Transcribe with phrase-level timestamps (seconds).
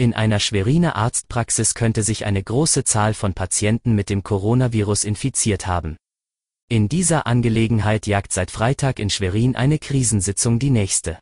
[0.00, 5.66] In einer Schweriner Arztpraxis könnte sich eine große Zahl von Patienten mit dem Coronavirus infiziert
[5.66, 5.98] haben.
[6.70, 11.18] In dieser Angelegenheit jagt seit Freitag in Schwerin eine Krisensitzung die nächste.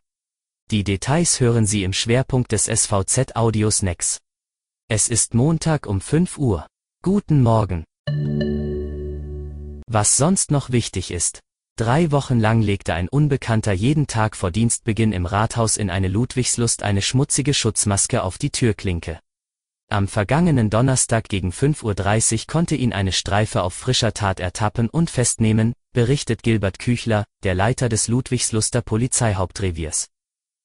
[0.71, 4.21] Die Details hören Sie im Schwerpunkt des SVZ Audios Nex.
[4.87, 6.65] Es ist Montag um 5 Uhr.
[7.03, 7.83] Guten Morgen.
[9.90, 11.40] Was sonst noch wichtig ist.
[11.79, 16.83] Drei Wochen lang legte ein Unbekannter jeden Tag vor Dienstbeginn im Rathaus in eine Ludwigslust
[16.83, 19.21] eine schmutzige Schutzmaske auf die Türklinke.
[19.88, 25.09] Am vergangenen Donnerstag gegen 5.30 Uhr konnte ihn eine Streife auf frischer Tat ertappen und
[25.09, 30.09] festnehmen, berichtet Gilbert Küchler, der Leiter des Ludwigsluster Polizeihauptreviers.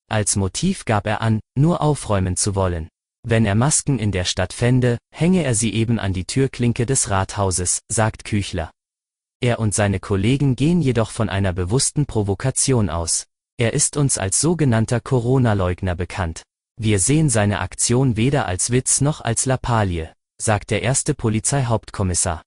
[0.09, 2.89] Als Motiv gab er an, nur aufräumen zu wollen.
[3.21, 7.11] Wenn er Masken in der Stadt fände, hänge er sie eben an die Türklinke des
[7.11, 8.71] Rathauses, sagt Küchler.
[9.43, 13.27] Er und seine Kollegen gehen jedoch von einer bewussten Provokation aus.
[13.57, 16.43] Er ist uns als sogenannter Corona-Leugner bekannt.
[16.79, 22.41] Wir sehen seine Aktion weder als Witz noch als Lappalie, sagt der erste Polizeihauptkommissar.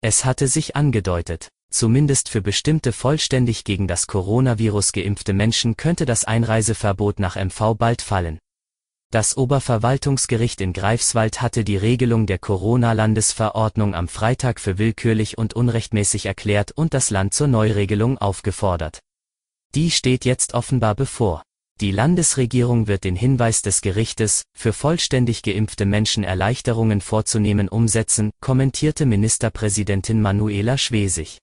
[0.00, 6.24] Es hatte sich angedeutet, zumindest für bestimmte vollständig gegen das Coronavirus geimpfte Menschen könnte das
[6.24, 8.38] Einreiseverbot nach MV bald fallen.
[9.14, 16.26] Das Oberverwaltungsgericht in Greifswald hatte die Regelung der Corona-Landesverordnung am Freitag für willkürlich und unrechtmäßig
[16.26, 18.98] erklärt und das Land zur Neuregelung aufgefordert.
[19.76, 21.44] Die steht jetzt offenbar bevor.
[21.80, 29.06] Die Landesregierung wird den Hinweis des Gerichtes, für vollständig geimpfte Menschen Erleichterungen vorzunehmen umsetzen, kommentierte
[29.06, 31.38] Ministerpräsidentin Manuela Schwesig.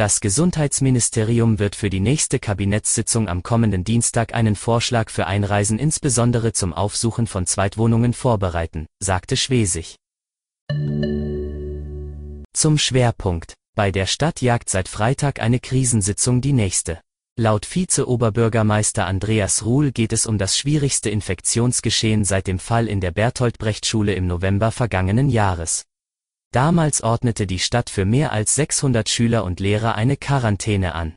[0.00, 6.54] Das Gesundheitsministerium wird für die nächste Kabinettssitzung am kommenden Dienstag einen Vorschlag für Einreisen insbesondere
[6.54, 9.96] zum Aufsuchen von Zweitwohnungen vorbereiten, sagte Schwesig.
[12.54, 13.52] Zum Schwerpunkt.
[13.76, 17.02] Bei der Stadt jagt seit Freitag eine Krisensitzung die nächste.
[17.38, 23.10] Laut Vize-Oberbürgermeister Andreas Ruhl geht es um das schwierigste Infektionsgeschehen seit dem Fall in der
[23.10, 25.84] Bertolt-Brecht-Schule im November vergangenen Jahres.
[26.52, 31.14] Damals ordnete die Stadt für mehr als 600 Schüler und Lehrer eine Quarantäne an.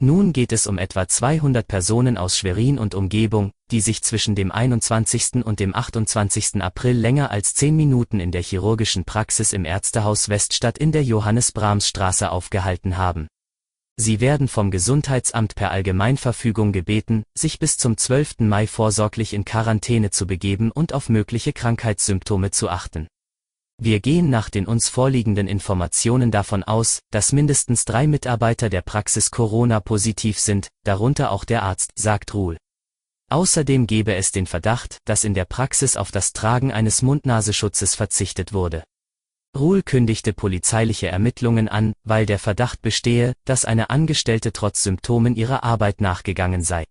[0.00, 4.50] Nun geht es um etwa 200 Personen aus Schwerin und Umgebung, die sich zwischen dem
[4.50, 5.44] 21.
[5.44, 6.62] und dem 28.
[6.62, 12.30] April länger als 10 Minuten in der chirurgischen Praxis im Ärztehaus Weststadt in der Johannes-Brahms-Straße
[12.30, 13.28] aufgehalten haben.
[13.96, 18.40] Sie werden vom Gesundheitsamt per Allgemeinverfügung gebeten, sich bis zum 12.
[18.40, 23.06] Mai vorsorglich in Quarantäne zu begeben und auf mögliche Krankheitssymptome zu achten.
[23.78, 29.30] Wir gehen nach den uns vorliegenden Informationen davon aus, dass mindestens drei Mitarbeiter der Praxis
[29.30, 32.56] Corona-positiv sind, darunter auch der Arzt, sagt Ruhl.
[33.30, 38.52] Außerdem gebe es den Verdacht, dass in der Praxis auf das Tragen eines Mund-Nasenschutzes verzichtet
[38.52, 38.84] wurde.
[39.56, 45.64] Ruhl kündigte polizeiliche Ermittlungen an, weil der Verdacht bestehe, dass eine Angestellte trotz Symptomen ihrer
[45.64, 46.84] Arbeit nachgegangen sei.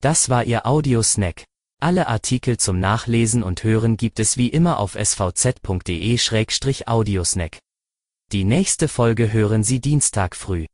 [0.00, 1.47] Das war Ihr Audiosnack.
[1.80, 7.58] Alle Artikel zum Nachlesen und Hören gibt es wie immer auf svz.de-audiosnack.
[8.32, 10.66] Die nächste Folge hören Sie Dienstag früh.